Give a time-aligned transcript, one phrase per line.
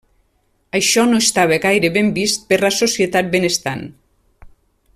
[0.77, 3.85] Això no estava gaire ben vist per la societat ben estant.